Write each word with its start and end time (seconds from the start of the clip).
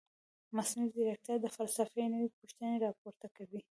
مصنوعي 0.57 0.89
ځیرکتیا 0.95 1.35
د 1.41 1.45
فلسفې 1.55 2.03
نوې 2.13 2.29
پوښتنې 2.39 2.75
راپورته 2.85 3.27
کوي. 3.37 3.61